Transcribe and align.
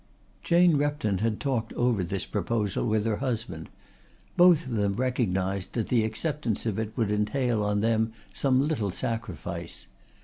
Jane 0.41 0.77
Repton 0.77 1.19
had 1.19 1.39
talked 1.39 1.73
over 1.73 2.03
this 2.03 2.25
proposal 2.25 2.87
with 2.87 3.05
her 3.05 3.17
husband. 3.17 3.69
Both 4.35 4.65
of 4.65 4.71
them 4.71 4.95
recognised 4.95 5.73
that 5.73 5.89
the 5.89 6.03
acceptance 6.03 6.65
of 6.65 6.79
it 6.79 6.91
would 6.95 7.11
entail 7.11 7.63
on 7.63 7.81
them 7.81 8.11
some 8.33 8.67
little 8.67 8.89
sacrifice. 8.89 9.85